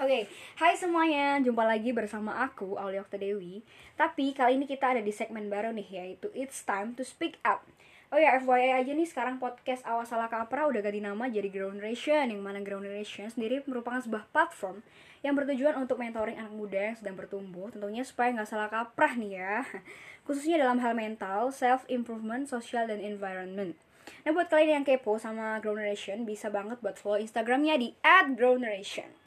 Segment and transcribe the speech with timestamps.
[0.00, 3.60] Oke, hai semuanya, jumpa lagi bersama aku, Aulia Dewi
[4.00, 7.68] Tapi kali ini kita ada di segmen baru nih, yaitu It's Time to Speak Up.
[8.08, 11.84] Oh ya, FYI aja nih, sekarang podcast Awas Salah Kapra udah ganti nama jadi Ground
[11.84, 14.80] Generation Yang mana Ground Generation sendiri merupakan sebuah platform
[15.20, 19.36] yang bertujuan untuk mentoring anak muda yang sedang bertumbuh Tentunya supaya nggak salah kaprah nih
[19.36, 19.68] ya.
[20.24, 23.76] Khususnya dalam hal mental, self-improvement, social, dan environment.
[24.24, 29.19] Nah buat kalian yang kepo sama Ground Generation, bisa banget buat follow Instagramnya di @groundgeneration.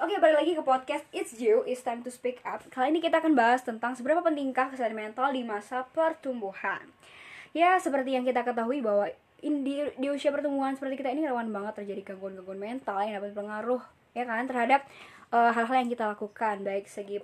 [0.00, 2.64] Oke, balik lagi ke podcast It's You, It's Time to Speak Up.
[2.72, 6.88] Kali ini kita akan bahas tentang seberapa pentingkah kesehatan mental di masa pertumbuhan.
[7.52, 9.12] Ya, seperti yang kita ketahui bahwa
[9.44, 13.36] in, di, di usia pertumbuhan seperti kita ini rawan banget terjadi gangguan-gangguan mental yang dapat
[13.36, 13.82] pengaruh
[14.16, 14.88] ya kan terhadap
[15.30, 17.22] hal-hal uh, yang kita lakukan baik segi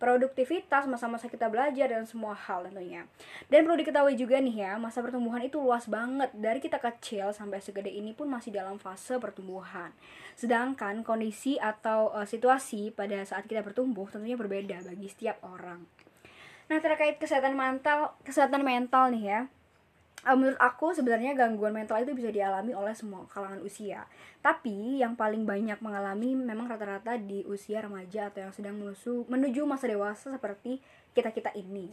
[0.00, 3.04] produktivitas masa-masa kita belajar dan semua hal tentunya.
[3.52, 6.32] Dan perlu diketahui juga nih ya masa pertumbuhan itu luas banget.
[6.32, 9.92] Dari kita kecil sampai segede ini pun masih dalam fase pertumbuhan.
[10.32, 15.84] Sedangkan kondisi atau uh, situasi pada saat kita bertumbuh tentunya berbeda bagi setiap orang.
[16.72, 19.40] Nah terkait kesehatan mental kesehatan mental nih ya
[20.26, 24.06] uh, menurut aku sebenarnya gangguan mental itu bisa dialami oleh semua kalangan usia.
[24.42, 29.62] Tapi yang paling banyak mengalami memang rata-rata di usia remaja atau yang sedang menuju menuju
[29.66, 30.82] masa dewasa seperti
[31.14, 31.90] kita-kita ini.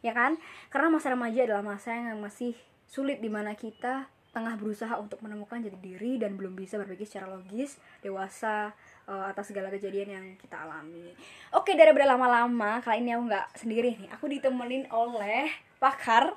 [0.00, 0.38] Ya kan?
[0.70, 2.54] Karena masa remaja adalah masa yang masih
[2.88, 7.32] sulit di mana kita tengah berusaha untuk menemukan jati diri dan belum bisa berpikir secara
[7.32, 8.70] logis, dewasa,
[9.08, 11.16] uh, atas segala kejadian yang kita alami.
[11.56, 14.08] Oke, dari berlama-lama, kali ini aku nggak sendiri nih.
[14.14, 15.48] Aku ditemenin oleh
[15.78, 16.34] pakar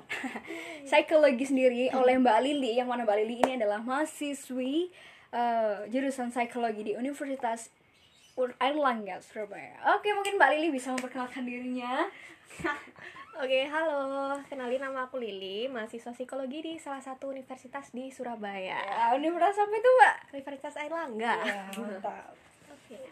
[0.88, 4.90] psikologi sendiri oleh Mbak Lili yang mana Mbak Lili ini adalah mahasiswi
[5.34, 7.70] uh, jurusan psikologi di Universitas
[8.38, 9.76] Airlangga Surabaya.
[9.98, 12.08] Oke, mungkin Mbak Lili bisa memperkenalkan dirinya.
[13.42, 14.36] Oke, halo.
[14.48, 18.76] Kenalin nama aku Lili, mahasiswa psikologi di salah satu universitas di Surabaya.
[18.80, 20.16] Ya, universitas apa itu, Mbak?
[20.36, 21.34] Universitas Airlangga.
[21.44, 22.32] Ya, mantap.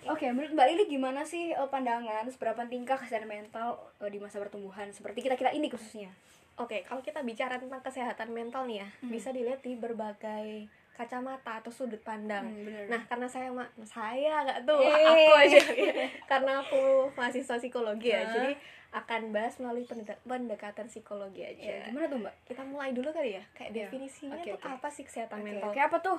[0.08, 4.18] Oke, okay, menurut Mbak Lili gimana sih uh, pandangan seberapa tingkah kesehatan mental uh, di
[4.20, 6.12] masa pertumbuhan seperti kita-kita ini khususnya?
[6.60, 9.10] Oke, okay, kalau kita bicara tentang kesehatan mental nih ya, hmm.
[9.12, 12.44] bisa dilihat di berbagai kacamata atau sudut pandang.
[12.44, 13.48] Hmm, nah, karena saya
[13.88, 15.08] saya nggak tuh eee.
[15.08, 15.60] aku aja
[16.30, 18.52] karena aku mahasiswa psikologi ya, jadi
[18.90, 19.86] akan bahas melalui
[20.26, 21.62] pendekatan psikologi aja.
[21.62, 22.34] Ya, gimana tuh mbak?
[22.42, 23.76] Kita mulai dulu kali ya, kayak ya.
[23.86, 24.74] definisinya okay, tuh okay.
[24.76, 25.70] apa sih kesehatan okay, mental?
[25.70, 26.18] Kayak apa tuh?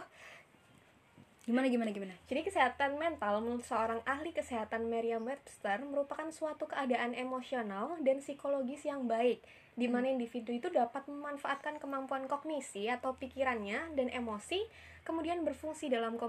[1.41, 2.13] Gimana gimana gimana?
[2.29, 9.09] Jadi kesehatan mental menurut seorang ahli kesehatan Merriam-Webster merupakan suatu keadaan emosional dan psikologis yang
[9.09, 9.41] baik
[9.74, 10.16] di mana hmm.
[10.19, 14.68] individu itu dapat memanfaatkan kemampuan kognisi atau pikirannya dan emosi
[15.02, 16.19] kemudian berfungsi dalam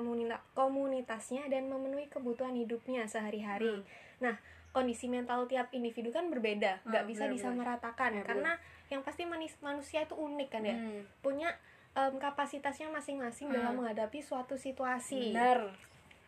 [0.57, 3.85] komunitasnya dan memenuhi kebutuhan hidupnya sehari-hari.
[3.85, 3.89] Hmm.
[4.25, 4.35] Nah,
[4.73, 8.57] kondisi mental tiap individu kan berbeda, nggak ah, bisa disamaratakan ya, karena
[8.89, 9.29] yang pasti
[9.61, 11.21] manusia itu unik kan ya, hmm.
[11.21, 11.53] punya
[11.97, 13.57] um, kapasitasnya masing-masing hmm.
[13.57, 15.33] dalam menghadapi suatu situasi.
[15.33, 15.73] Benar.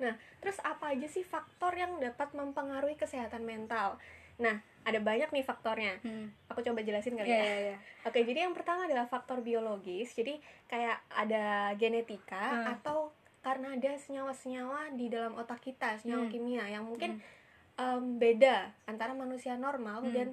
[0.02, 3.96] Nah, terus apa aja sih faktor yang dapat mempengaruhi kesehatan mental?
[4.42, 6.02] Nah, ada banyak nih faktornya.
[6.02, 6.34] Hmm.
[6.50, 7.46] Aku coba jelasin kali yeah, ya.
[7.46, 7.78] Yeah, yeah.
[8.04, 10.12] Oke, jadi yang pertama adalah faktor biologis.
[10.12, 10.36] Jadi
[10.66, 12.66] kayak ada genetika hmm.
[12.78, 13.14] atau
[13.44, 16.32] karena ada senyawa-senyawa di dalam otak kita, senyawa hmm.
[16.32, 17.78] kimia yang mungkin hmm.
[17.78, 20.12] um, beda antara manusia normal hmm.
[20.12, 20.28] dan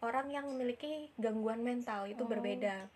[0.00, 2.28] orang yang memiliki gangguan mental itu oh.
[2.28, 2.88] berbeda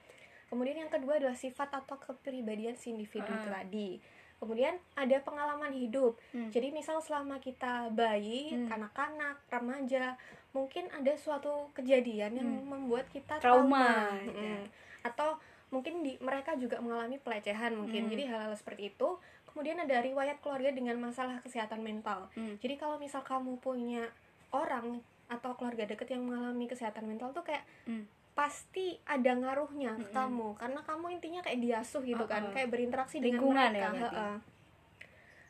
[0.55, 3.51] kemudian yang kedua adalah sifat atau kepribadian si individu uh.
[3.51, 3.99] tadi
[4.39, 6.55] kemudian ada pengalaman hidup hmm.
[6.55, 8.71] jadi misal selama kita bayi hmm.
[8.71, 10.15] kanak-kanak remaja
[10.55, 12.71] mungkin ada suatu kejadian yang hmm.
[12.71, 14.65] membuat kita trauma, trauma gitu hmm.
[15.03, 15.31] atau
[15.75, 18.11] mungkin di mereka juga mengalami pelecehan mungkin hmm.
[18.15, 19.19] jadi hal-hal seperti itu
[19.51, 22.63] kemudian ada riwayat keluarga dengan masalah kesehatan mental hmm.
[22.63, 24.07] jadi kalau misal kamu punya
[24.55, 29.99] orang atau keluarga deket yang mengalami kesehatan mental tuh kayak hmm pasti ada ngaruhnya ke
[29.99, 30.19] mm -hmm.
[30.19, 32.35] kamu karena kamu intinya kayak diasuh gitu uh -uh.
[32.35, 34.29] kan kayak berinteraksi Lingkungan dengan mereka ya,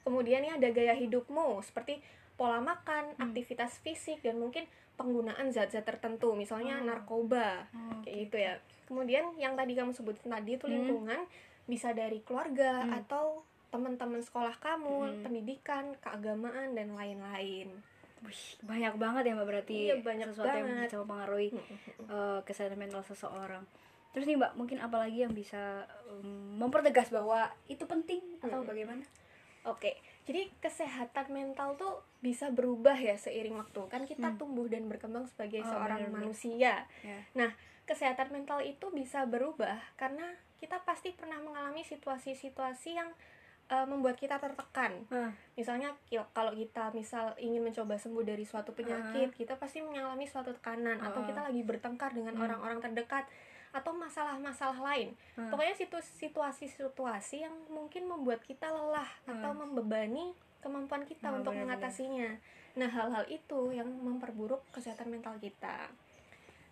[0.05, 2.05] kemudian ya ada gaya hidupmu seperti
[2.37, 3.25] pola makan hmm.
[3.25, 6.87] aktivitas fisik dan mungkin penggunaan zat-zat tertentu misalnya oh.
[6.87, 8.53] narkoba oh, kayak gitu ya
[8.87, 11.67] kemudian yang tadi kamu sebutin tadi itu lingkungan hmm.
[11.67, 13.01] bisa dari keluarga hmm.
[13.03, 15.21] atau teman-teman sekolah kamu hmm.
[15.27, 17.75] pendidikan keagamaan dan lain-lain
[18.25, 20.65] Wih, banyak banget ya mbak berarti iya, banyak sesuatu banget.
[20.65, 21.49] yang bisa mempengaruhi
[22.09, 23.65] uh, kesehatan mental seseorang.
[24.17, 28.69] Terus nih mbak, mungkin apa lagi yang bisa um, mempertegas bahwa itu penting atau hmm.
[28.71, 29.05] bagaimana?
[29.65, 29.97] Oke,
[30.29, 33.81] jadi kesehatan mental tuh bisa berubah ya seiring waktu.
[33.93, 34.39] Kan kita hmm.
[34.41, 36.21] tumbuh dan berkembang sebagai oh, seorang bener -bener.
[36.25, 36.75] manusia.
[37.05, 37.23] Yeah.
[37.37, 37.51] Nah,
[37.85, 43.13] kesehatan mental itu bisa berubah karena kita pasti pernah mengalami situasi-situasi yang
[43.71, 45.05] uh, membuat kita tertekan.
[45.09, 45.31] Uh.
[45.55, 45.95] Misalnya
[46.33, 49.37] kalau kita misal ingin mencoba sembuh dari suatu penyakit, uh.
[49.37, 51.09] kita pasti mengalami suatu tekanan uh.
[51.13, 52.45] atau kita lagi bertengkar dengan hmm.
[52.45, 52.87] orang-orang hmm.
[52.91, 53.25] terdekat
[53.75, 55.19] atau masalah-masalah lain.
[55.35, 55.51] Hmm.
[55.51, 59.33] Pokoknya situasi-situasi yang mungkin membuat kita lelah hmm.
[59.35, 60.35] atau membebani
[60.65, 62.41] kemampuan kita Oh, untuk mengatasinya
[62.75, 65.93] nah hal-hal itu yang memperburuk kesehatan mental kita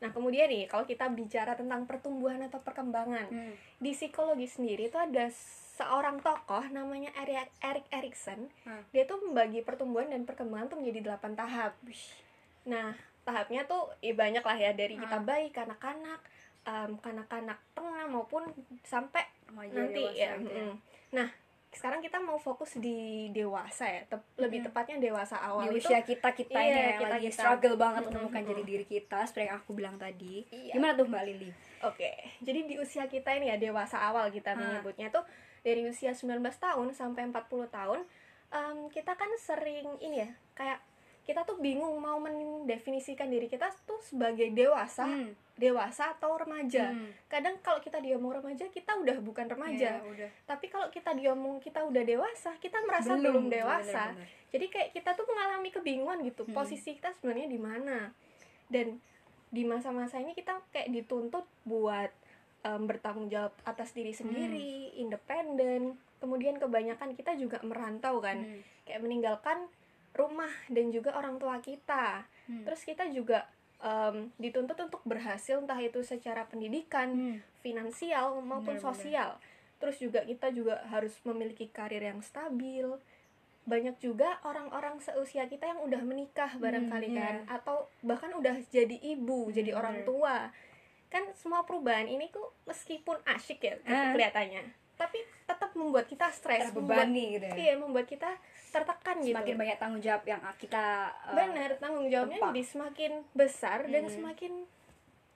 [0.02, 3.54] nah kemudian nih kalau kita bicara tentang pertumbuhan atau perkembangan Hmm.
[3.78, 5.30] di psikologi sendiri itu ada
[5.82, 8.46] seorang tokoh namanya Erik Erik Erikson.
[8.62, 8.82] Hmm.
[8.88, 11.74] Dia tuh membagi pertumbuhan dan perkembangan tuh menjadi 8 tahap.
[12.64, 15.26] Nah, tahapnya tuh ya banyak lah ya dari kita Hmm.
[15.26, 16.20] bayi, kanak-kanak,
[16.62, 18.46] em, kanak-kanak tengah maupun
[18.80, 20.38] sampai Remaja, nanti ya.
[20.38, 20.62] gitu ya.
[20.62, 20.74] mm.
[21.12, 21.28] Nah,
[21.68, 22.98] sekarang kita mau fokus di
[23.30, 24.66] dewasa ya, tep- lebih Hmm.
[24.68, 25.88] tepatnya dewasa awal di itu.
[25.88, 27.36] usia kita kita Iya, ini yang kita- lagi kita.
[27.38, 28.50] struggle banget Mm-mm, menemukan mm-mm.
[28.52, 30.72] jadi diri kita seperti yang aku bilang tadi Iya.
[30.72, 31.50] gimana tuh mbak Lili
[31.82, 34.56] Oke, jadi di usia kita ini ya dewasa awal kita Ah.
[34.56, 35.24] menyebutnya tuh
[35.62, 37.38] dari usia 19 tahun sampai 40
[37.68, 38.00] tahun
[38.50, 40.78] em, kita kan sering ini ya kayak
[41.22, 45.30] kita tuh bingung mau mendefinisikan diri kita tuh sebagai dewasa, Hmm.
[45.54, 46.90] dewasa atau remaja.
[46.90, 47.14] Hmm.
[47.30, 50.30] Kadang kalau kita diomong remaja kita udah bukan remaja, Iya, udah.
[50.44, 54.10] tapi kalau kita diomong kita udah dewasa kita merasa belum, Belum, dewasa.
[54.10, 54.50] bener-bener.
[54.50, 56.52] Jadi kayak kita tuh mengalami kebingungan gitu, Hmm.
[56.52, 57.98] posisi kita sebenarnya di mana.
[58.66, 58.98] Dan
[59.46, 62.10] di masa-masa ini kita kayak dituntut buat
[62.62, 65.94] em, bertanggung jawab atas diri sendiri, independen.
[66.18, 68.62] Kemudian kebanyakan kita juga merantau kan, Hmm.
[68.86, 69.66] kayak meninggalkan
[70.12, 72.22] rumah dan juga orang tua kita.
[72.46, 72.62] Hmm.
[72.64, 73.46] Terus kita juga
[73.82, 77.38] em, dituntut untuk berhasil entah itu secara pendidikan, Hmm.
[77.66, 78.94] finansial maupun Benar-benar.
[78.94, 79.30] sosial.
[79.82, 82.86] Terus juga kita juga harus memiliki karir yang stabil.
[83.62, 87.18] Banyak juga orang-orang seusia kita yang udah menikah barangkali iya.
[87.18, 90.54] kan atau bahkan udah jadi ibu, Hmm, jadi orang tua.
[91.12, 94.10] Kan semua perubahan ini tuh meskipun asyik ya Ah.
[94.10, 94.64] kelihatannya,
[94.94, 98.30] tapi tetap membuat kita stres, membuat terbebani gitu ya iya membuat kita
[98.70, 99.36] tertekan gitu.
[99.36, 100.84] semakin banyak tanggung jawab yang kita
[101.22, 102.48] uh, Benar, tanggung jawabnya tempat.
[102.48, 104.14] jadi semakin besar dan Hmm.
[104.14, 104.52] semakin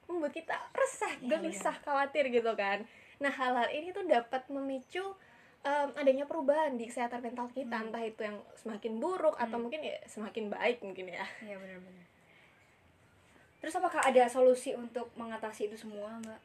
[0.07, 2.87] membuat kita resah, Iya, gelisah, khawatir gitu kan.
[3.19, 5.03] Nah, hal-hal ini tuh dapat memicu
[5.61, 7.91] em, adanya perubahan di kesehatan mental kita, Hmm.
[7.91, 9.67] entah itu yang semakin buruk atau Hmm.
[9.67, 11.27] mungkin ya semakin baik mungkin ya.
[11.43, 12.07] Iya benar-benar.
[13.61, 16.41] Terus apakah ada solusi untuk mengatasi itu semua, Mbak?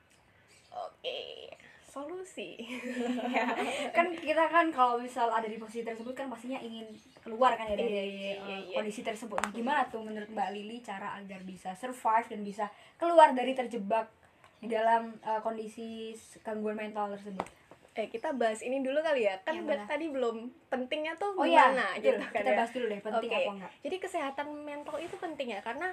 [0.71, 1.51] Oke,
[1.83, 2.55] solusi.
[3.97, 6.87] kan kita kan kalau misal ada di posisi tersebut kan pastinya ingin
[7.19, 8.75] keluar kan ya dari Iya, iya, iya, iya.
[8.79, 9.37] kondisi tersebut.
[9.43, 12.65] Nah, gimana tuh menurut Mbak Lili cara agar bisa survive dan bisa
[12.95, 14.07] keluar dari terjebak
[14.63, 16.15] di dalam uh, kondisi
[16.45, 17.43] gangguan mental tersebut?
[17.91, 19.35] eh, kita bahas ini dulu kali ya.
[19.43, 19.83] Kan mana?
[19.83, 22.03] tadi belum pentingnya tuh Oh iya, gimana betul.
[22.07, 22.57] gitu kan kita ya.
[22.57, 23.37] bahas dulu deh penting Oke.
[23.43, 23.71] apa enggak.
[23.83, 25.87] Jadi kesehatan mental itu penting ya karena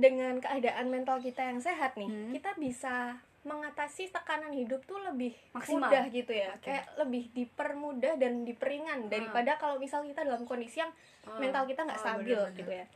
[0.00, 2.32] dengan keadaan mental kita yang sehat nih, Hmm.
[2.32, 5.88] kita bisa mengatasi tekanan hidup tuh lebih Maksimal.
[5.88, 6.52] mudah gitu ya.
[6.52, 6.66] Oke.
[6.66, 10.92] Kayak lebih dipermudah dan diperingan daripada kalau misal kita dalam kondisi yang
[11.38, 12.58] mental kita nggak Ah, stabil benar-benar.
[12.58, 12.86] gitu ya.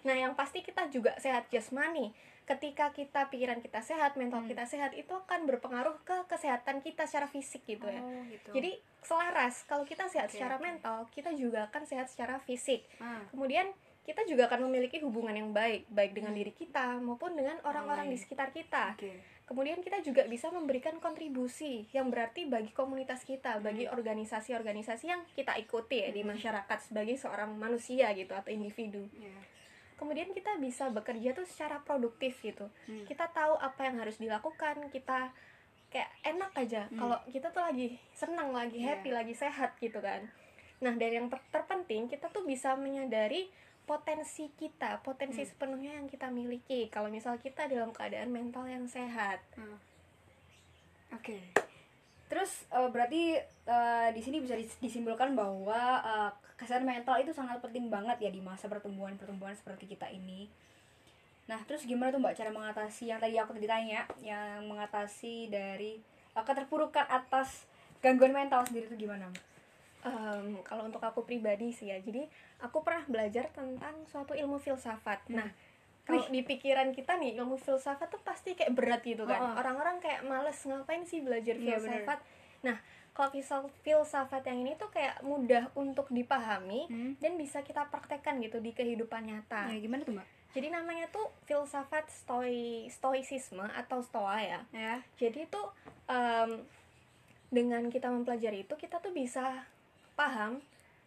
[0.00, 2.16] Nah, yang pasti kita juga sehat jasmani.
[2.42, 4.48] Ketika kita pikiran kita sehat, mental Hmm.
[4.48, 8.00] kita sehat itu akan berpengaruh ke kesehatan kita secara fisik gitu ya.
[8.00, 8.50] Oh, gitu.
[8.50, 8.70] Jadi
[9.00, 13.68] selaras kalau kita sehat Oke, secara mental, kita juga akan sehat secara fisik Ah, kemudian
[14.00, 18.16] kita juga akan memiliki hubungan yang baik baik dengan diri kita maupun dengan orang-orang di
[18.16, 19.12] sekitar kita oke.
[19.44, 25.54] kemudian kita juga bisa memberikan kontribusi yang berarti bagi komunitas kita bagi organisasi-organisasi yang kita
[25.56, 26.32] ikuti ya di Hmm.
[26.32, 29.36] masyarakat sebagai seorang manusia gitu atau individu Iya.
[29.96, 33.04] kemudian kita bisa bekerja tuh secara produktif gitu Hmm.
[33.04, 35.28] kita tahu apa yang harus dilakukan kita
[35.88, 36.96] kayak enak aja Hmm.
[36.96, 38.96] kalau kita tuh lagi senang lagi Iya.
[38.96, 40.24] happy lagi sehat gitu kan
[40.80, 43.52] nah dari yang ter- terpenting kita tuh bisa menyadari
[43.90, 45.50] potensi kita potensi Hmm.
[45.50, 49.74] sepenuhnya yang kita miliki kalau misal kita dalam keadaan mental yang sehat Hmm.
[51.10, 51.42] Oke.
[52.30, 53.34] Terus eh, berarti
[53.66, 58.30] eh, di sini bisa dis- disimpulkan bahwa eh, kesehatan mental itu sangat penting banget ya
[58.30, 60.46] di masa pertumbuhan-pertumbuhan seperti kita ini.
[61.50, 65.98] Nah, terus gimana tuh Mbak cara mengatasi yang tadi aku tadi tanya, yang mengatasi dari
[66.30, 67.66] eh, keterpurukan atas
[67.98, 69.49] gangguan mental sendiri itu gimana, Mbak?
[70.02, 72.24] Em, kalau untuk aku pribadi sih ya jadi
[72.58, 75.36] aku pernah belajar tentang suatu ilmu filsafat Hmm.
[75.36, 75.48] nah
[76.02, 79.54] kalau di pikiran kita nih ilmu filsafat tuh pasti kayak berat gitu kan Oh, oh.
[79.56, 82.18] orang-orang kayak males ngapain sih belajar Iya, filsafat
[82.60, 82.80] nah
[83.10, 87.12] kalau filsafat filsafat yang ini tuh kayak mudah untuk dipahami Hmm.
[87.16, 90.26] dan bisa kita praktekkan gitu di kehidupan nyata Nah, gimana tuh, Mbak?
[90.50, 95.04] jadi namanya tuh filsafat stoi stoicisme atau stoa ya Ya.
[95.14, 95.60] jadi itu
[96.06, 96.64] em,
[97.48, 99.66] dengan kita mempelajari itu kita tuh bisa
[100.20, 100.52] paham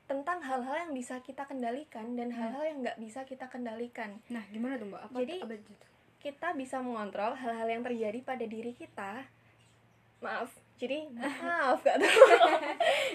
[0.04, 2.38] tentang hal-hal yang bisa kita kendalikan dan Hmm.
[2.40, 4.18] hal-hal yang nggak bisa kita kendalikan.
[4.28, 5.02] Nah, gimana tuh, Mbak?
[5.04, 5.72] Apa Jadi, apa itu?
[6.20, 9.24] Kita bisa mengontrol hal-hal yang terjadi pada diri kita.
[10.20, 11.04] Maaf, jadi
[11.44, 12.20] maaf gak tahu.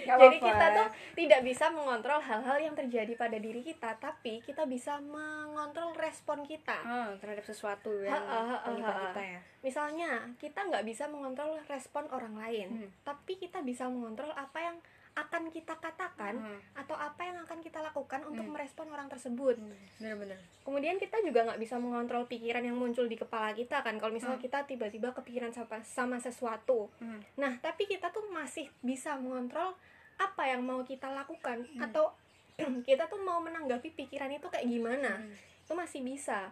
[0.04, 5.00] Jadi kita tuh tidak bisa mengontrol hal-hal yang terjadi pada diri kita, tapi kita bisa
[5.00, 6.76] mengontrol respon kita.
[6.78, 9.04] Ah, terhadap sesuatu yang Ha, ha, ha, menimpa ha, ha.
[9.06, 9.40] kita ya.
[9.62, 12.88] Misalnya, kita nggak bisa mengontrol respon orang lain, Hmm.
[13.02, 14.76] tapi kita bisa mengontrol apa yang
[15.18, 16.58] akan kita katakan Hmm.
[16.74, 19.58] atau apa yang akan kita lakukan untuk merespon orang tersebut
[19.98, 24.10] bener-bener kemudian kita juga nggak bisa mengontrol pikiran yang muncul di kepala kita kan kalau
[24.10, 24.46] misalnya Hmm.
[24.46, 27.18] kita tiba-tiba kepikiran sama, sama sesuatu Hmm.
[27.34, 29.74] nah tapi kita tuh masih bisa mengontrol
[30.16, 31.82] apa yang mau kita lakukan Hmm.
[31.82, 32.14] atau
[32.84, 35.34] kita tuh mau menanggapi pikiran itu kayak gimana Hmm.
[35.62, 36.50] itu masih bisa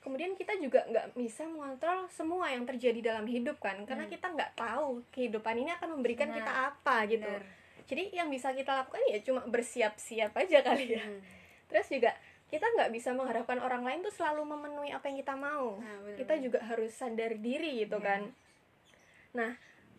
[0.00, 4.12] kemudian kita juga nggak bisa mengontrol semua yang terjadi dalam hidup kan karena Hmm.
[4.12, 7.59] kita nggak tahu kehidupan ini akan memberikan Nah, kita apa gitu Bener.
[7.90, 11.18] Jadi yang bisa kita lakukan ya cuma bersiap-siap aja kali ya Hmm.
[11.66, 12.14] terus juga
[12.46, 16.16] kita nggak bisa mengharapkan orang lain tuh selalu memenuhi apa yang kita mau Nah, bener,
[16.16, 16.44] kita bener.
[16.44, 18.06] juga harus sadar diri gitu Iya.
[18.06, 18.22] kan
[19.32, 19.50] nah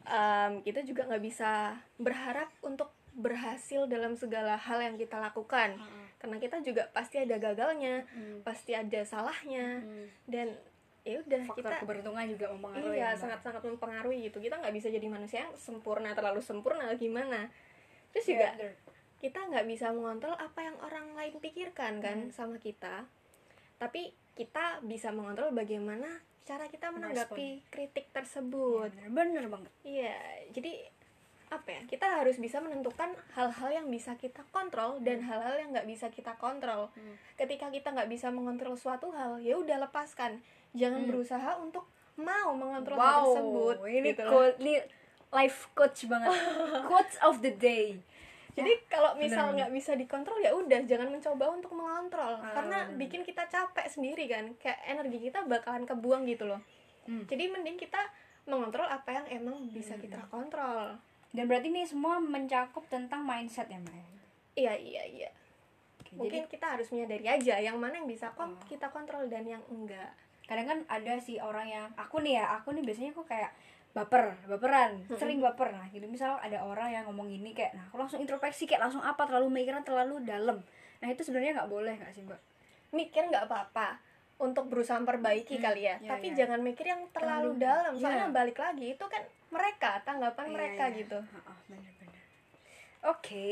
[0.04, 1.52] em, kita juga nggak bisa
[1.96, 6.06] berharap untuk berhasil dalam segala hal yang kita lakukan Heeh.
[6.18, 8.40] karena kita juga pasti ada gagalnya Hmm.
[8.42, 10.08] pasti ada salahnya Hmm.
[10.26, 10.48] dan
[11.02, 13.20] ya udah faktor kita keberuntungan juga mempengaruhi iya ya, Mbak.
[13.20, 17.50] sangat-sangat mempengaruhi gitu kita nggak bisa jadi manusia yang sempurna terlalu sempurna gimana
[18.12, 18.50] terus juga
[19.18, 22.32] kita nggak bisa mengontrol apa yang orang lain pikirkan kan Hmm.
[22.32, 23.06] sama kita.
[23.77, 26.08] Tapi kita bisa mengontrol bagaimana
[26.41, 29.72] cara kita menanggapi kritik Iya, tersebut bener, bener banget.
[29.84, 30.18] Iya
[30.50, 30.89] jadi
[31.48, 35.86] apa ya kita harus bisa menentukan hal-hal yang bisa kita kontrol dan hal-hal yang nggak
[35.86, 36.89] bisa kita kontrol.
[36.91, 37.15] Hmm.
[37.36, 40.41] ketika kita nggak bisa mengontrol suatu hal ya udah lepaskan.
[40.72, 41.10] Jangan Hmm.
[41.10, 44.24] berusaha untuk mau mengontrol wow hal tersebut ini gitu
[44.60, 44.74] ini
[45.32, 46.32] life coach banget
[46.88, 47.98] quotes of the day
[48.52, 53.24] Jadi kalau misal nggak bisa dikontrol ya udah jangan mencoba untuk mengontrol Ah, karena bikin
[53.24, 56.60] kita capek sendiri kan kayak energi kita bakalan kebuang gitu loh.
[57.02, 57.24] Hmm.
[57.26, 58.12] Jadi mending kita
[58.44, 61.00] mengontrol apa yang emang bisa kita kontrol.
[61.32, 63.96] dan berarti ini semua mencakup tentang mindset ya mbak
[64.54, 65.30] Iya iya iya.
[65.98, 68.68] Oke, Mungkin jadi kita harus menyadari aja yang mana yang bisa kon- Oh.
[68.68, 70.12] kita kontrol dan yang enggak.
[70.51, 73.55] Kadang kan ada sih orang yang aku nih ya aku nih biasanya aku kayak
[73.91, 77.96] baper baperan sering baper nah gitu misal ada orang yang ngomong gini kayak nah aku
[77.98, 80.60] langsung introspeksi kayak langsung apa terlalu mikiran terlalu dalam
[81.00, 82.39] nah itu sebenarnya nggak boleh nggak sih mbak
[82.91, 84.03] Mikir nggak apa-apa
[84.38, 85.96] untuk berusaha memperbaiki Hmm, kali ya.
[85.96, 86.43] iya, Tapi iya.
[86.43, 87.93] jangan mikir yang terlalu, Terlalu- dalam.
[87.96, 90.98] Soalnya balik lagi itu kan mereka tanggapan Iya, mereka iya.
[90.98, 91.20] gitu.
[91.22, 92.24] Heeh, bener-bener.
[93.01, 93.48] oke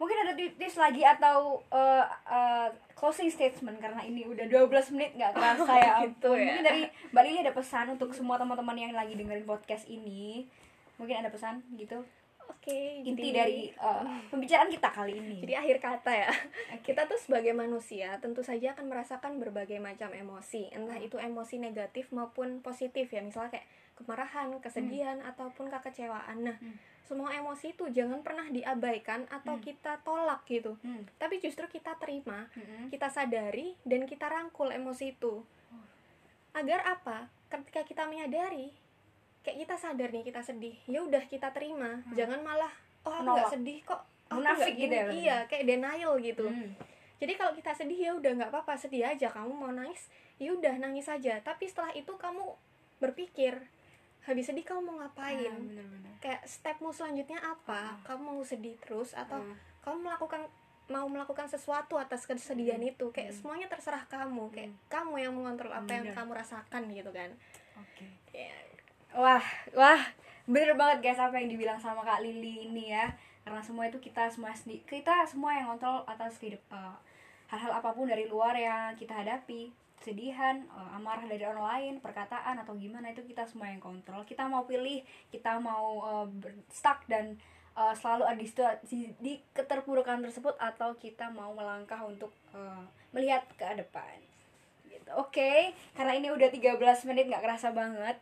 [0.00, 5.30] mungkin ada tips lagi atau uh, uh, closing statement karena ini udah 12 menit nggak
[5.30, 6.34] kerasa ya Gitu ampun.
[6.34, 6.44] ya.
[6.48, 10.48] mungkin dari mbak Lili ada pesan untuk semua teman-teman yang lagi dengerin podcast ini.
[10.96, 12.00] Mungkin ada pesan gitu?
[12.42, 15.38] Oke, inti jadi- dari uh, pembicaraan kita kali ini.
[15.38, 16.28] Jadi akhir kata ya,
[16.74, 16.82] Oke.
[16.82, 22.10] kita tuh sebagai manusia tentu saja akan merasakan berbagai macam emosi, entah itu emosi negatif
[22.10, 23.68] maupun positif ya, misalnya kayak
[24.00, 26.42] kemarahan, kesedihan ataupun kekecewaan.
[26.42, 26.76] Nah, Hmm.
[27.04, 29.62] semua emosi itu jangan pernah diabaikan atau Hmm.
[29.62, 31.02] kita tolak gitu, Hmm.
[31.18, 32.86] tapi justru kita terima, Mm-mm.
[32.88, 35.42] kita sadari dan kita rangkul emosi itu.
[36.50, 37.26] Agar apa?
[37.46, 38.70] Ketika kita menyadari,
[39.42, 42.70] kayak kita sadar nih kita sedih, ya udah kita terima, jangan malah
[43.02, 44.02] oh aku nggak sedih kok.
[44.30, 46.46] aku Munafik gitu ya, gini." Iya, kayak denial gitu.
[46.46, 46.70] Hmm.
[47.18, 49.26] Jadi kalau kita sedih ya udah nggak apa-apa, sedih aja.
[49.26, 50.06] Kamu mau nangis,
[50.38, 51.42] ya udah nangis aja.
[51.42, 52.46] Tapi setelah itu kamu
[53.02, 53.58] berpikir,
[54.30, 55.38] habis sedih kamu mau ngapain?
[55.44, 56.12] Ah, bener-bener.
[56.18, 57.98] Kayak stepmu selanjutnya apa?
[58.02, 59.56] Kamu mau sedih terus atau Ah.
[59.82, 60.42] kamu melakukan
[60.86, 62.90] mau melakukan sesuatu atas kesedihan Hmm.
[62.90, 63.06] itu?
[63.10, 64.50] Kayak semuanya terserah kamu.
[64.50, 66.16] Kayak kamu yang mengontrol apa yang Bener.
[66.16, 67.30] kamu rasakan gitu kan.
[67.76, 68.06] Oke.
[68.32, 68.50] Ya,
[69.12, 70.02] Wah, wah,
[70.44, 73.10] bener banget guys apa yang dibilang sama Kak Lili ini ya.
[73.40, 76.94] Karena semua itu kita semua kita semua yang kontrol atas kehidup eh,
[77.48, 82.56] hal-hal apa pun dari luar yang kita hadapi, kesedihan, eh, amarah dari orang lain, perkataan
[82.64, 84.24] atau gimana itu kita semua yang kontrol.
[84.24, 87.36] Kita mau pilih, kita mau ber- stuck dan
[87.76, 88.80] eh, selalu ada di, situ-
[89.20, 94.18] di, keterpurukan tersebut atau kita mau melangkah untuk eh, melihat ke depan.
[94.88, 95.10] Gitu.
[95.14, 98.18] Oke, karena ini udah 13 menit nggak kerasa banget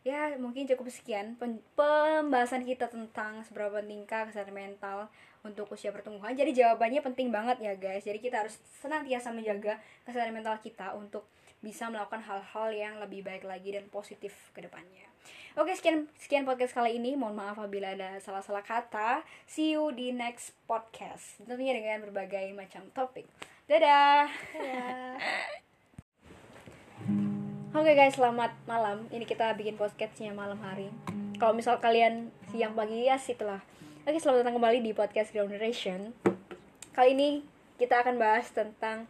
[0.00, 1.36] ya mungkin cukup sekian
[1.76, 5.12] pembahasan kita tentang seberapa pentingkah kesehatan mental
[5.44, 6.32] untuk usia pertumbuhan.
[6.32, 8.04] Jadi jawabannya penting banget ya guys.
[8.04, 11.28] Jadi kita harus senantiasa menjaga kesehatan mental kita untuk
[11.60, 15.04] bisa melakukan hal-hal yang lebih baik lagi dan positif ke depannya.
[15.60, 17.12] Oke sekian sekian podcast kali ini.
[17.20, 19.20] Mohon maaf apabila ada salah-salah kata.
[19.44, 21.36] See you di next podcast.
[21.44, 23.28] Tentunya dengan berbagai macam topik.
[23.68, 24.32] Dadah!
[24.56, 25.60] Dadah.
[27.70, 29.06] Oke guys, selamat malam.
[29.14, 30.90] Ini kita bikin podcastnya malam hari.
[31.38, 33.62] Kalau misal kalian siang pagi ya situlah.
[34.02, 36.10] Oke, selamat datang kembali di podcast Ground Generation.
[36.90, 37.46] Kali ini
[37.78, 39.06] kita akan bahas tentang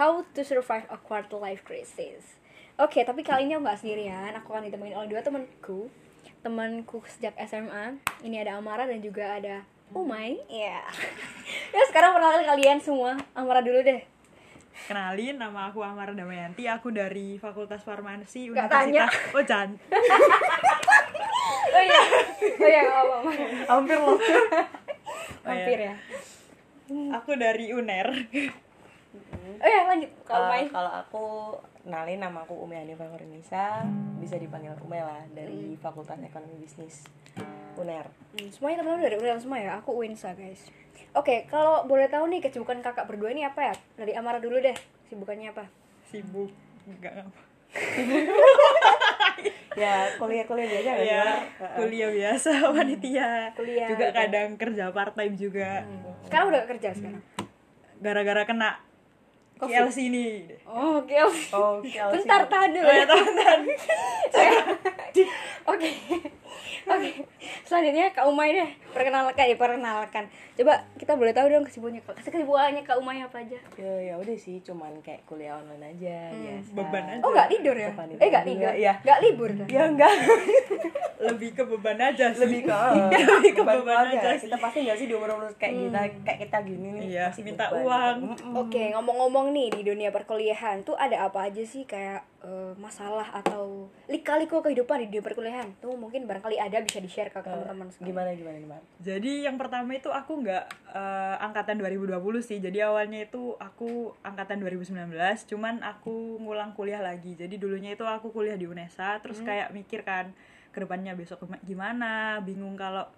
[0.00, 2.40] how to survive a quarter life crisis.
[2.80, 4.32] Oke, tapi kali ini aku nggak sendirian.
[4.40, 5.92] Aku akan ditemenin oleh dua temanku.
[6.40, 8.00] Temanku sejak SMA.
[8.24, 10.40] Ini ada Amara dan juga ada Umay.
[10.48, 10.80] Iya.
[11.76, 13.20] ya sekarang perkenalkan kalian semua.
[13.36, 14.00] Amara dulu deh.
[14.86, 19.68] Kenalin, nama aku Amara Damayanti, aku dari Fakultas Farmasi Nggak Universitas Oh, Jan.
[21.68, 22.02] Oh iya.
[22.54, 23.30] Oh iya, apa-apa.
[23.68, 24.14] Hampir loh.
[24.14, 24.20] Oh,
[25.44, 25.64] iya.
[25.64, 25.94] hampir ya
[27.14, 28.08] Aku dari UNER.
[29.58, 31.24] oh ya lanjut kalau Eh, main kalau aku
[31.82, 33.80] nalin nama aku Umi Hanifah Nurunisa
[34.16, 37.08] bisa dipanggil Ume lah dari Fakultas Ekonomi Bisnis
[37.74, 40.68] UNER Hmm, semuanya teman-teman dari Unel semua ya aku Winsa guys
[41.12, 44.74] oke kalau boleh tahu nih kesibukan kakak berdua ini apa ya dari Amara dulu deh
[45.04, 45.64] kesibukannya apa
[46.04, 46.48] Sibuk.
[46.84, 47.40] Enggak apa.
[49.76, 51.24] ya kuliah-kuliah biasa sih, Ya,
[51.76, 53.30] kuliah biasa panitia.
[53.52, 54.16] Kuliah, Juga gitu.
[54.16, 55.84] kadang kerja part time juga.
[56.24, 57.22] sekarang udah kerja sekarang
[57.98, 58.70] Gara-gara kena
[59.58, 59.74] Covid.
[59.74, 60.26] KLC ini.
[60.64, 61.42] oh oke oke.
[61.50, 62.12] Oh, KLC.
[62.16, 63.60] bentar tahan dulu Oh, ya ya, tahan,
[65.68, 65.90] oke
[66.88, 67.10] oke
[67.64, 72.96] selanjutnya Kak Umay deh perkenalkan ya perkenalkan coba kita boleh tahu dong kesibukannya kesibukannya Kak
[72.96, 77.20] Umay apa aja ya ya udah sih cuman kayak kuliah online aja biasa Beban aja.
[77.20, 78.92] oh nggak tidur ya Kepanitan eh nggak tidur iya.
[78.98, 80.12] nggak libur kan ya enggak
[81.18, 82.40] Lebih ke beban aja sih.
[82.40, 82.74] lebih ke
[83.34, 84.18] Lebih ke beban beban keluarga.
[84.22, 84.46] aja sih.
[84.46, 87.66] kita pasti nggak sih di umur umur kayak kita kayak kita gini nih Iya, minta
[87.66, 87.82] beban.
[87.82, 88.16] uang.
[88.28, 88.54] Mm-mm.
[88.56, 93.90] Oke, ngomong-ngomong nih di dunia perkuliahan tuh ada apa aja sih kayak eh, masalah atau
[94.06, 95.68] lika-liku kehidupan di dunia perkuliahan?
[95.82, 98.08] Tuh mungkin barangkali ada bisa di-share ke teman-teman sekalian.
[98.14, 100.64] gimana gimana gimana Jadi yang pertama itu aku nggak
[100.94, 102.58] eh, angkatan 2020 sih.
[102.62, 105.14] Jadi awalnya itu aku angkatan 2019,
[105.50, 107.34] cuman aku ngulang kuliah lagi.
[107.34, 110.30] Jadi dulunya itu aku kuliah di UNESA, terus kayak mikir kan
[110.70, 113.08] ke depannya besok gimana, bingung kalau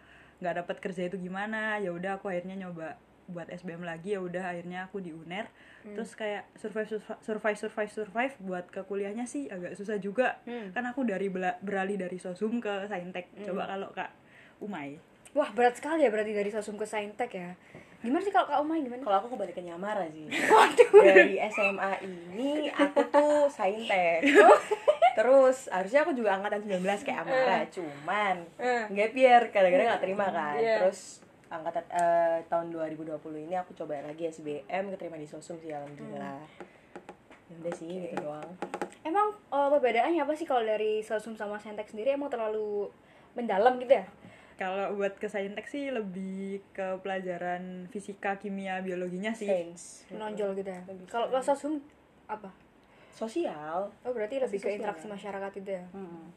[0.40, 1.76] nggak dapat kerja itu gimana.
[1.76, 2.96] Ya udah aku akhirnya nyoba
[3.30, 5.46] buat SBM lagi ya udah akhirnya aku di UNER.
[5.86, 10.42] Terus kayak survive survive survive survive survive buat ke kuliahnya sih agak susah juga.
[10.44, 10.74] Hmm.
[10.74, 11.30] kan aku dari
[11.62, 13.30] beralih dari sosum ke saintek.
[13.46, 14.10] Coba kalau kak
[14.60, 15.00] Umay.
[15.30, 17.54] Wah, berat sekali ya berarti dari Sosum ke Saintek ya.
[18.02, 18.98] Gimana sih kalau Kak Umay gimana?
[19.06, 20.26] kalau aku kebalikannya Amara sih.
[21.06, 24.26] Dari SMA ini aku tuh saintek.
[25.14, 28.84] Terus harusnya aku juga angkatan 19 kayak Amara cuman Eh.
[28.90, 30.58] gap year kadang-kadang nggak terima kan.
[30.58, 30.76] Iya.
[30.82, 33.18] terus angkatan eh, tahun 2020
[33.50, 36.38] ini aku coba lagi SBM keterima di Sosum sih alhamdulillah
[37.50, 38.50] ya udah sih gitu doang
[39.00, 42.92] Emang eh, perbedaannya apa sih kalau dari Sosum sama Saintek sendiri emang terlalu
[43.32, 44.06] mendalam gitu ya?
[44.60, 49.48] Kalau buat ke saintek sih lebih ke pelajaran fisika, kimia, biologinya sih.
[49.48, 50.84] sains Menonjol gitu ya.
[50.84, 51.80] Lebih Kalau Sosum
[52.28, 52.52] apa?
[53.10, 55.84] sosial Oh, berarti lebih ke interaksi masyarakat itu ya.
[55.92, 56.28] Hmm.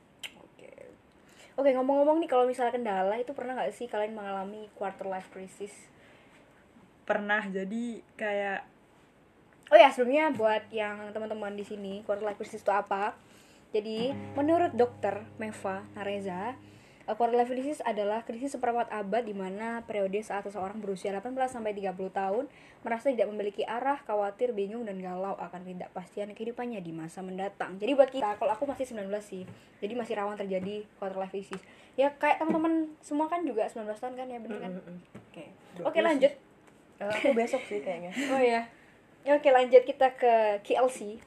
[1.53, 1.69] Oke.
[1.73, 5.73] Ngomong-ngomong nih kalau misalnya kendala itu pernah nggak sih kalian mengalami quarter life crisis?
[7.05, 8.73] Pernah jadi kayak
[9.71, 13.17] Oh ya, sebelumnya buat yang teman-teman di sini, quarter life crisis itu apa?
[13.73, 16.53] Jadi, menurut dokter Meva Nareza,
[17.03, 21.75] quarter life crisis adalah krisis seperempat abad di mana periode saat seseorang berusia 18 sampai
[21.75, 22.47] 30 tahun
[22.83, 27.75] merasa tidak memiliki arah, khawatir, bingung dan galau akan ketidakpastian kehidupannya di masa mendatang.
[27.79, 29.43] Jadi buat kita, kalau aku masih 19 sih.
[29.83, 31.59] Jadi masih rawan terjadi quarter life crisis.
[31.99, 34.71] Ya kayak teman-teman semua kan juga 19 tahun kan ya, bener kan?
[35.31, 35.43] Oke.
[35.83, 36.31] Oke, lanjut.
[36.99, 38.11] Eh, aku besok sih kayaknya.
[38.35, 38.63] Oh ya.
[39.23, 41.19] Ya, Oke lanjut kita ke KLC.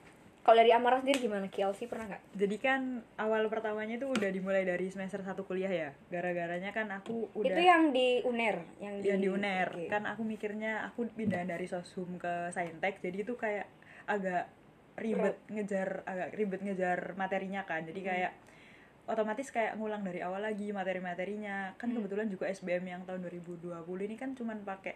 [0.46, 1.50] Kalau dari Amara sendiri gimana?
[1.50, 2.22] KLC pernah nggak?
[2.38, 5.90] jadi kan awal pertamanya itu udah dimulai dari semester satu kuliah ya.
[6.06, 9.68] Gara-garanya kan aku udah Itu yang di UNER, yang di, yang di UNER.
[9.74, 9.90] Oke.
[9.90, 13.66] Kan aku mikirnya aku pindah dari sosum ke saintek, jadi itu kayak
[14.06, 14.46] agak
[14.94, 17.82] ribet ngejar agak ribet ngejar materinya kan.
[17.82, 18.08] Jadi Hmm.
[18.14, 18.32] kayak
[19.06, 21.74] otomatis kayak ngulang dari awal lagi materi-materinya.
[21.74, 21.98] Kan Hmm.
[21.98, 24.94] kebetulan juga SBM yang tahun 2020 ini kan cuman pakai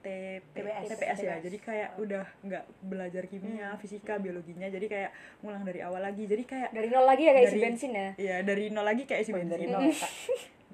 [0.00, 0.84] TPS.
[0.88, 1.36] TPS ya.
[1.36, 1.42] TPS.
[1.44, 4.66] Jadi kayak udah nggak belajar kimia, fisika, biologinya.
[4.66, 5.10] Jadi kayak
[5.40, 6.24] ngulang dari awal lagi.
[6.24, 8.08] Jadi kayak dari nol lagi ya kayak isi Dari- bensin ya.
[8.16, 9.68] Iya dari nol lagi kayak isi Dari bensin.
[9.68, 10.12] nol, Kak.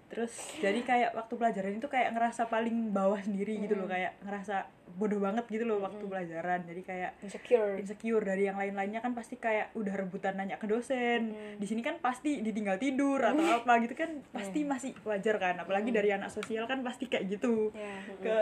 [0.07, 3.83] Terus jadi kayak waktu pelajaran itu kayak ngerasa paling bawah sendiri gitu Hmm.
[3.83, 4.57] loh kayak ngerasa
[4.97, 6.63] bodoh banget gitu loh waktu pelajaran.
[6.63, 7.75] Jadi kayak Insecure.
[7.77, 11.35] insecure dari yang lain-lainnya kan pasti kayak udah rebutan nanya ke dosen.
[11.35, 11.59] Hmm.
[11.59, 15.59] Di sini kan pasti ditinggal tidur atau apa gitu kan pasti masih wajar kan.
[15.59, 17.75] Apalagi dari anak sosial kan pasti kayak gitu.
[17.75, 17.99] Ya.
[18.23, 18.39] Ke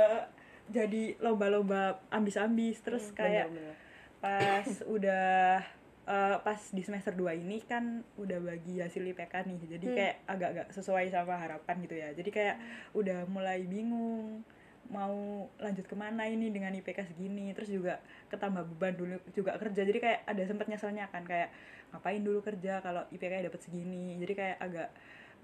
[0.67, 3.77] jadi lomba-lomba ambis-ambis terus kayak Bener-bener.
[4.19, 5.61] pas udah
[6.05, 7.85] eh, pas di semester 2 ini kan
[8.17, 9.97] udah bagi hasil IPK nih jadi Hmm.
[9.97, 12.57] kayak agak-agak sesuai sama harapan gitu ya jadi kayak
[12.93, 14.41] udah mulai bingung
[14.85, 15.17] mau
[15.57, 19.97] lanjut ke mana ini dengan IPK segini terus juga ketambah beban dulu juga kerja jadi
[19.97, 21.49] kayak ada sempet nyeselnya kan kayak
[21.89, 24.89] ngapain dulu kerja kalau IPK dapat segini jadi kayak agak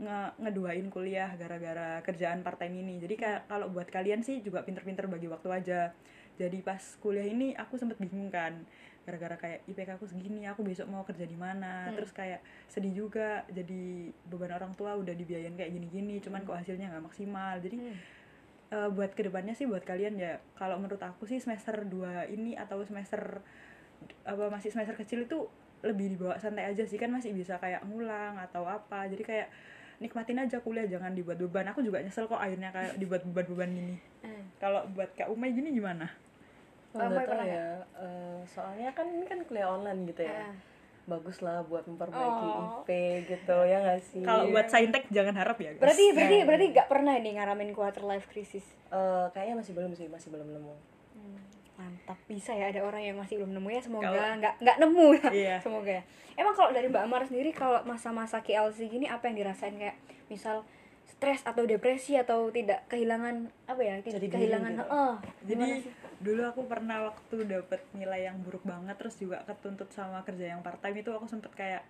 [0.00, 2.96] nge ngeduain kuliah gara-gara kerjaan part time ini.
[2.96, 5.92] Jadi kalau buat kalian sih juga pinter-pinter bagi waktu aja.
[6.40, 8.64] Jadi pas kuliah ini aku sempet bingung kan
[9.04, 11.92] gara-gara kayak IPK aku segini aku besok mau kerja di mana?
[11.92, 12.40] Terus kayak
[12.72, 17.60] sedih juga jadi beban orang tua udah dibiayain kayak gini-gini cuman kok hasilnya nggak maksimal.
[17.60, 17.76] Jadi
[18.72, 22.56] eh, buat ke depannya sih buat kalian ya kalau menurut aku sih semester 2 ini
[22.56, 23.44] atau semester
[24.24, 25.44] apa masih semester kecil itu
[25.84, 26.96] lebih dibawa santai aja sih.
[26.96, 29.04] Kan masih bisa kayak ngulang atau apa.
[29.12, 29.48] Jadi kayak
[30.00, 31.68] nikmatin aja kuliah jangan dibuat beban.
[31.70, 33.96] Aku juga nyesel kok akhirnya kayak dibuat beban-beban gini.
[34.24, 34.44] Hmm.
[34.56, 36.08] kalau buat kak Umay gini gimana?
[36.90, 37.68] Oh, tahu pernah ya
[38.00, 40.50] Eh, soalnya kan ini kan kuliah online gitu ya.
[40.50, 40.56] Ah.
[41.08, 42.86] bagus lah buat memperbaiki Oh.
[42.86, 42.88] IP
[43.26, 44.22] gitu ya nggak sih?
[44.22, 45.82] Kalau buat saintek jangan harap ya guys.
[45.82, 48.62] Berarti berarti berarti nggak pernah nih ngalamin quarter life crisis?
[48.94, 50.74] Eh, kayaknya masih belum sih masih belum nemu
[51.80, 55.06] mantap bisa ya ada orang yang masih belum nemu ya semoga Kalau- nggak nggak nemu
[55.16, 55.56] ya Iya.
[55.58, 56.02] semoga ya
[56.36, 60.62] emang kalau dari mbak Amar sendiri kalau masa-masa KLC gini apa yang dirasain kayak misal
[61.06, 64.84] stres atau depresi atau tidak kehilangan apa ya tidak Jadi kehilangan gitu.
[64.84, 65.14] Heeh.
[65.46, 65.90] jadi sih?
[66.18, 70.60] dulu aku pernah waktu dapet nilai yang buruk banget terus juga ketuntut sama kerja yang
[70.60, 71.82] part time itu aku sempet kayak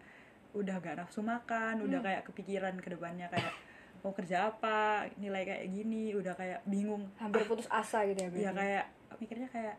[0.50, 3.54] udah gak nafsu makan udah kayak kepikiran ke depannya kayak
[4.00, 5.06] mau kerja apa?
[5.16, 6.12] Nilai kayak gini.
[6.16, 7.08] Udah kayak bingung.
[7.20, 8.56] Hampir putus asa gitu ya ya berarti?
[8.56, 8.84] kayak
[9.20, 9.76] mikirnya kayak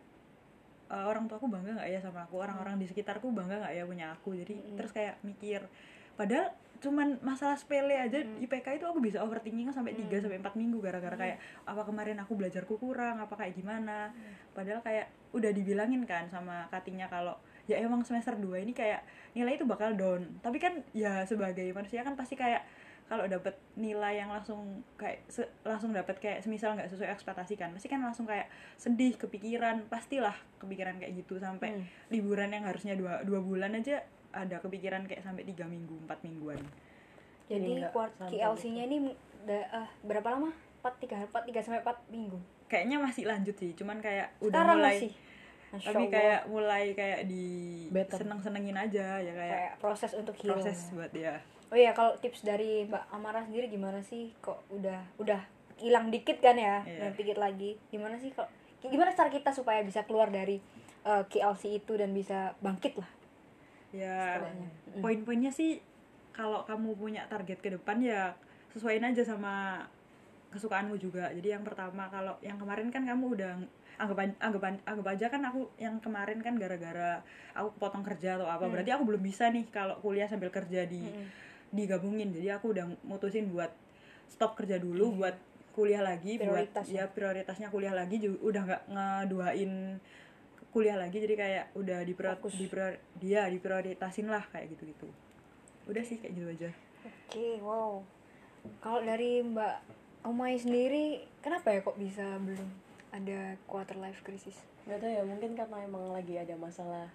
[0.91, 2.35] eh, orang tua aku bangga nggak ya sama aku?
[2.41, 4.37] Orang-orang di sekitarku bangga nggak ya punya aku?
[4.37, 4.77] Jadi Mm-mm.
[4.77, 5.65] terus kayak mikir.
[6.19, 8.41] Padahal cuman masalah sepele aja Mm.
[8.49, 12.33] IPK itu aku bisa overthinking sampai 3 sampai 4 minggu gara-gara kayak apa kemarin aku
[12.33, 13.21] belajarku kurang?
[13.21, 14.09] Apa kayak gimana?
[14.57, 17.37] Padahal kayak udah dibilangin kan sama katinya kalau
[17.69, 19.05] ya emang semester 2 ini kayak
[19.37, 20.25] nilai itu bakal down.
[20.41, 22.65] Tapi kan ya sebagai manusia kan pasti kayak
[23.11, 24.63] kalau dapet nilai yang langsung
[24.95, 28.47] kayak se- langsung dapat kayak semisal nggak sesuai ekspektasi kan pasti kan langsung kayak
[28.77, 31.83] sedih kepikiran pastilah kepikiran kayak gitu sampai Hmm.
[32.07, 33.99] liburan yang harusnya dua dua bulan aja
[34.31, 36.63] ada kepikiran kayak sampai tiga minggu empat mingguan
[37.45, 37.91] jadi
[38.31, 39.11] KLC-nya ini
[39.43, 40.55] da- eh, berapa lama?
[40.79, 42.39] 4 3 4 3 sampai 4 minggu.
[42.65, 45.11] kayaknya masih lanjut sih cuman kayak udah Sekarang mulai masih.
[45.69, 46.11] Masya tapi Allah.
[46.13, 47.45] kayak mulai kayak di
[48.09, 50.55] seneng senengin aja ya kayak kayak proses untuk heal.
[50.55, 54.35] proses buat dia Oh iya, kalau tips dari Mbak Amara sendiri gimana sih?
[54.37, 55.39] Kok udah udah
[55.79, 56.83] hilang dikit kan ya?
[56.83, 57.07] Iya.
[57.07, 57.79] Dan dikit lagi.
[57.87, 58.47] Gimana sih kok
[58.81, 60.57] gimana cara kita supaya bisa keluar dari
[61.01, 63.09] eh, KLC itu dan bisa bangkit lah?
[63.91, 64.69] ya Istilahnya.
[64.87, 65.01] Mm.
[65.03, 65.83] poin-poinnya sih
[66.31, 68.31] kalau kamu punya target ke depan ya
[68.71, 69.83] sesuaiin aja sama
[70.49, 73.51] kesukaanmu juga jadi yang pertama kalau yang kemarin kan kamu udah
[73.99, 77.19] anggap an- anggap an- anggap aja kan aku yang kemarin kan gara-gara
[77.51, 78.71] aku potong kerja atau apa Hmm.
[78.71, 81.27] berarti aku belum bisa nih kalau kuliah sambil kerja di Mm-mm.
[81.71, 83.71] Digabungin jadi aku udah mutusin buat
[84.27, 85.35] stop kerja dulu buat
[85.71, 89.71] kuliah lagi Prioritas buat ya prioritasnya kuliah lagi juga udah nggak ngeduain
[90.71, 92.55] kuliah lagi jadi kayak udah di Fokus.
[92.55, 92.67] di
[93.19, 95.07] dia diprioritasin lah kayak gitu gitu
[95.87, 98.03] udah sih kayak gitu aja Oke, wow.
[98.83, 99.75] Kalau dari Mbak
[100.27, 102.69] Omai sendiri, kenapa ya kok bisa belum
[103.09, 104.53] ada quarter life crisis?
[104.85, 107.05] nggak tahu ya mungkin karena emang lagi ada masalah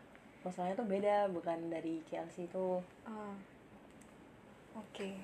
[0.46, 3.34] masalahnya tuh beda bukan dari KLC itu Ah.
[4.76, 5.08] Oke.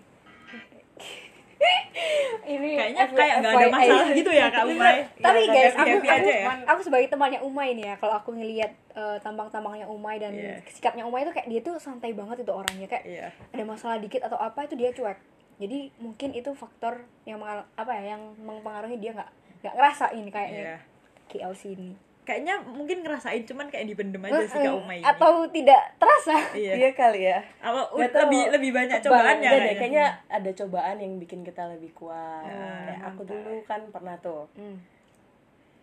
[2.43, 3.71] Ini kayaknya kayak nggak ada FYI.
[3.71, 7.39] masalah gitu ya kak Umay Tapi Ya, guys, aku, aku, aja ya aku sebagai temannya
[7.41, 10.59] Umay nih ya, kalau aku ngelihat eh, tampang-tampangnya Umay dan Iya.
[10.67, 14.21] sikapnya Umay itu kayak dia tuh santai banget itu orangnya kayak iya ada masalah dikit
[14.21, 15.19] atau apa itu dia cuek.
[15.57, 19.31] Jadi mungkin itu faktor yang mengal- apa ya yang mempengaruhi dia nggak
[19.63, 20.83] nggak ngerasain kayaknya
[21.29, 21.95] KLC ini.
[22.23, 24.79] Kayaknya mungkin ngerasain cuman kayak dipendem aja sih kak Mm-mm.
[24.81, 26.39] Umay ini Atau tidak terasa.
[26.55, 29.11] iya iya kali ya apa lebih lebih banyak nggak
[29.43, 29.75] deh, kayaknya.
[29.77, 34.47] kayaknya ada cobaan yang bikin kita lebih kuat Ya, kayak aku dulu kan pernah tuh
[34.55, 34.79] Hmm.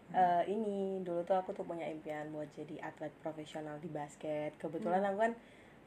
[0.09, 5.03] eh, ini dulu tuh aku tuh punya impian buat jadi atlet profesional di basket kebetulan
[5.03, 5.33] aku kan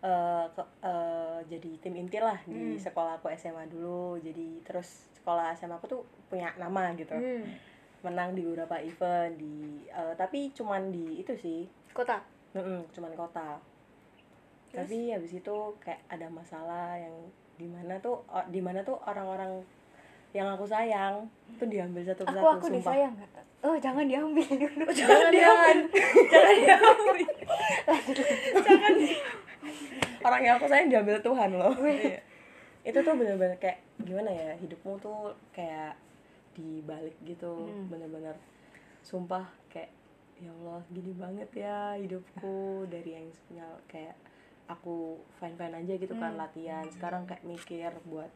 [0.01, 2.77] eh, ke- eh, jadi tim inti lah di Hmm.
[2.77, 4.87] sekolah aku SMA dulu jadi terus
[5.17, 7.72] sekolah SMA aku tuh punya nama gitu Hmm.
[8.03, 9.55] Menang di beberapa event di
[9.87, 11.61] eh, tapi cuman di itu sih
[11.91, 12.19] Kota.
[12.53, 13.57] Mm-mm, cuman kota
[14.69, 14.77] Terus?
[14.83, 17.13] tapi habis itu kayak ada masalah yang
[17.55, 19.61] di mana tuh o- di mana tuh orang-orang
[20.31, 23.15] yang aku sayang tuh diambil satu Aku persatu aku sumpah disayang?
[23.63, 24.85] Oh jangan diambil dulu.
[24.91, 25.77] jangan jangan
[26.27, 27.29] jangan diambil
[30.23, 32.19] orang yang aku sayang diambil Tuhan loh Iya.
[32.83, 35.95] itu tuh bener-bener kayak gimana ya hidupmu tuh kayak
[36.53, 37.89] dibalik gitu Hmm.
[37.89, 38.37] bener-bener
[39.03, 39.91] sumpah kayak
[40.37, 44.17] ya Allah gini banget ya hidupku dari yang sebenarnya kayak
[44.67, 46.41] aku fine fine aja gitu kan Hmm.
[46.41, 48.31] latihan sekarang kayak mikir buat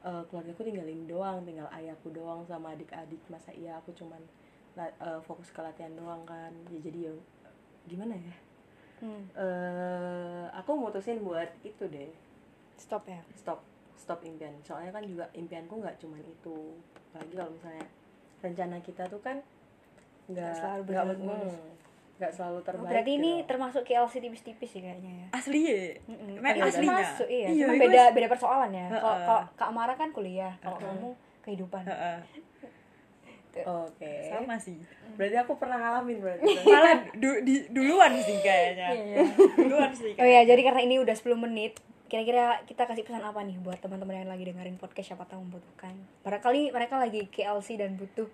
[0.00, 4.20] eh keluargaku tinggalin doang tinggal ayahku doang sama adik-adik masa iya aku cuman
[4.76, 7.14] eh, fokus ke latihan doang kan ya jadi ya
[7.86, 8.36] gimana ya
[9.00, 9.24] Hmm.
[9.32, 12.12] eh aku mutusin buat itu deh
[12.76, 13.20] Stop ya.
[13.32, 13.64] stop
[13.96, 16.76] stop impian soalnya kan juga impianku nggak cuman itu
[17.12, 17.86] lagi kalau misalnya
[18.40, 19.36] rencana kita tuh kan
[20.26, 21.52] nggak Nggak selalu nggak mm,
[22.16, 23.46] nggak selalu Oh, terbaik berarti ini gitu.
[23.48, 25.26] termasuk KLC tipis-tipis sih kayaknya ya.
[25.32, 25.78] asli ya.
[26.36, 26.94] Mek Iya, aslinya.
[26.94, 27.46] termasuk, iya.
[27.48, 28.86] Iya, Cuma itu beda beda persoalan ya.
[28.88, 29.24] Kalau Heeh.
[29.24, 30.92] kalau Kak Amara kan kuliah, kalau Heeh.
[30.92, 31.08] kamu
[31.42, 31.84] kehidupan.
[31.84, 32.18] Heeh.
[33.60, 34.78] oke sama sih
[35.18, 39.16] berarti aku pernah ngalamin berarti malah du- di- duluan sih kayaknya Iya.
[39.58, 41.74] duluan sih Oh ya, jadi karena ini udah 10 menit,
[42.10, 45.14] kira-kira kita kasih pesan apa nih buat teman-teman yang lagi dengerin podcast?
[45.14, 45.94] Siapa tahu membutuhkan.
[46.26, 48.26] Barangkali mereka lagi KLC dan butuh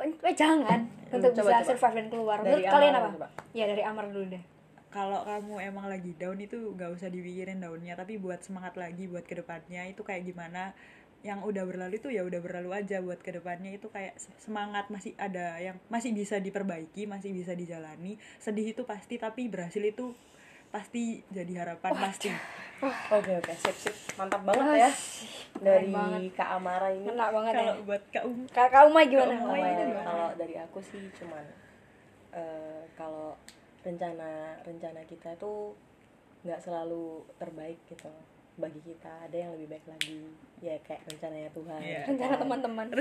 [0.00, 1.68] eh, jangan untuk coba, bisa coba.
[1.70, 2.38] survive dan keluar.
[2.42, 3.14] Dari menurut kalian Amar, apa?
[3.14, 3.28] coba.
[3.54, 4.42] ya dari Amar dulu deh.
[4.90, 9.22] Kalau kamu emang lagi down itu nggak usah dipikirin daunnya tapi buat semangat lagi buat
[9.22, 10.74] ke depannya itu kayak gimana?
[11.22, 14.90] Yang udah berlalu itu ya udah berlalu aja buat ke depannya itu kayak se- semangat
[14.90, 18.18] masih ada yang masih bisa diperbaiki masih bisa dijalani.
[18.42, 20.10] Sedih itu pasti tapi berhasil itu
[20.70, 22.30] pasti jadi harapan pasti.
[23.12, 23.52] Oke oke.
[23.58, 23.94] Sip sip.
[24.16, 24.90] Mantap banget ya.
[25.60, 26.32] dari banget.
[26.32, 27.04] Kak Amara ini.
[27.04, 27.58] kena banget ya.
[27.60, 29.34] kalau buat kak Um Kak kak Umay gimana?
[29.34, 30.06] Kak itu gimana?
[30.06, 31.44] kalau dari aku sih cuman
[32.32, 33.36] eh, kalau
[33.80, 34.30] rencana
[34.62, 35.54] rencana kita itu
[36.40, 38.08] nggak selalu terbaik gitu
[38.56, 39.12] bagi kita.
[39.28, 40.20] Ada yang lebih baik lagi.
[40.60, 41.80] Ya kayak rencananya Tuhan.
[41.82, 42.00] Iya.
[42.08, 42.86] rencana teman-teman.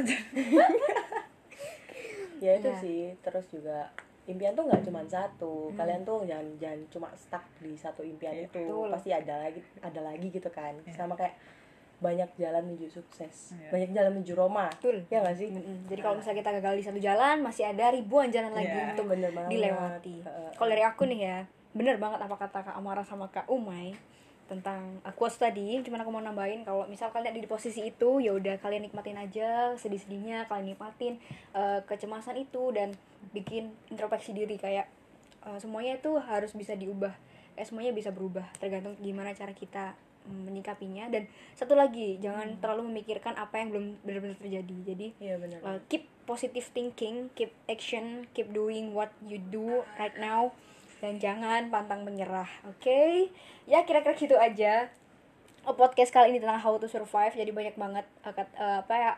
[2.40, 2.80] Ya itu Iya.
[2.80, 3.02] sih.
[3.20, 3.92] Terus juga
[4.30, 5.76] impian tuh nggak cuma satu Hmm.
[5.76, 8.88] kalian tuh jangan jangan cuma stuck di satu impian Iya, itu betul.
[8.88, 10.94] pasti ada lagi ada lagi gitu kan Iya.
[10.94, 11.34] sama kayak
[12.00, 13.70] banyak jalan menuju sukses Iya.
[13.70, 15.78] banyak jalan menuju Roma betul ya nggak sih Mm-mm.
[15.86, 18.94] jadi kalau misalnya kita gagal di satu jalan masih ada ribuan jalan lagi Iya.
[18.94, 20.16] untuk bener banget dilewati.
[20.54, 21.38] Kalau dari aku nih ya,
[21.70, 23.92] bener banget apa kata Kak Amara sama Kak Umay
[24.50, 25.80] tentang uh, quotes tadi.
[25.86, 29.22] Cuman aku mau nambahin kalau misal kalian ada di posisi itu, ya udah kalian nikmatin
[29.22, 31.22] aja sedih-sedihnya, kalian nikmatin
[31.54, 32.98] uh, kecemasan itu dan
[33.32, 34.90] bikin introspeksi diri kayak
[35.46, 37.14] uh, semuanya itu harus bisa diubah.
[37.54, 39.94] Eh semuanya bisa berubah tergantung gimana cara kita
[40.30, 41.26] menyikapinya dan
[41.58, 44.78] satu lagi jangan terlalu memikirkan apa yang belum benar-benar terjadi.
[44.94, 50.14] Jadi iya bener uh, keep positive thinking, keep action, keep doing what you do right
[50.22, 50.54] now
[51.00, 52.48] dan jangan pantang menyerah.
[52.68, 53.32] Oke?
[53.66, 54.92] Ya kira-kira gitu aja.
[55.68, 57.36] Oh, podcast kali ini tentang how to survive.
[57.36, 59.12] Jadi banyak banget uh, apa ya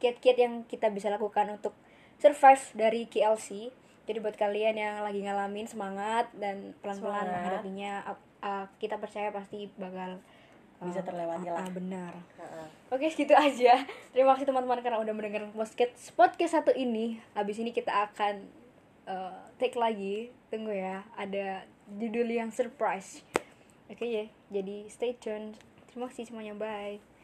[0.00, 1.72] kiat-kiat yang kita bisa lakukan untuk
[2.20, 3.72] survive dari KLC.
[4.06, 9.66] Jadi buat kalian yang lagi ngalamin semangat dan pelan-pelan menghadapinya uh, uh, kita percaya pasti
[9.76, 10.20] bakal
[10.76, 11.64] Bisa terlewati lah.
[11.64, 12.12] uh, benar.
[12.36, 12.68] Heeh.
[12.92, 13.80] Oke segitu aja
[14.12, 18.44] Terima kasih teman-teman karena udah mendengarkan podcast podcast satu ini Habis ini kita akan
[19.08, 21.66] uh, take lagi Tunggu ya Ada
[21.98, 23.22] judul yang surprise.
[23.90, 25.54] Oke ya Jadi stay tune
[25.90, 27.15] Terima kasih semuanya Bye